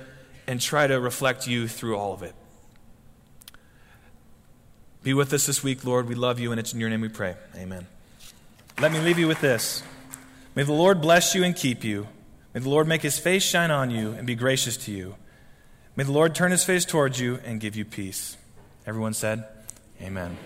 and 0.48 0.60
try 0.60 0.86
to 0.86 1.00
reflect 1.00 1.48
you 1.48 1.68
through 1.68 1.98
all 1.98 2.14
of 2.14 2.22
it. 2.22 2.36
Be 5.04 5.14
with 5.14 5.34
us 5.34 5.46
this 5.46 5.62
week, 5.62 5.84
Lord. 5.84 6.08
We 6.08 6.16
love 6.16 6.40
you, 6.40 6.52
and 6.52 6.60
it's 6.60 6.74
in 6.74 6.80
your 6.80 6.90
name 6.90 7.02
we 7.02 7.10
pray. 7.10 7.36
Amen. 7.56 7.86
Let 8.80 8.92
me 8.92 9.00
leave 9.00 9.20
you 9.20 9.28
with 9.28 9.42
this. 9.42 9.84
May 10.56 10.64
the 10.64 10.74
Lord 10.74 11.02
bless 11.02 11.36
you 11.36 11.44
and 11.44 11.56
keep 11.56 11.84
you. 11.84 12.08
May 12.54 12.62
the 12.62 12.70
Lord 12.70 12.88
make 12.88 13.02
his 13.02 13.20
face 13.20 13.44
shine 13.44 13.70
on 13.70 13.92
you 13.92 14.12
and 14.12 14.26
be 14.26 14.36
gracious 14.36 14.78
to 14.78 14.92
you. 14.92 15.16
May 15.96 16.06
the 16.06 16.12
Lord 16.12 16.34
turn 16.34 16.52
his 16.52 16.64
face 16.64 16.86
towards 16.86 17.20
you 17.20 17.40
and 17.44 17.60
give 17.60 17.76
you 17.76 17.86
peace. 17.86 18.38
Everyone 18.88 19.14
said, 19.14 19.46
Amen. 20.02 20.38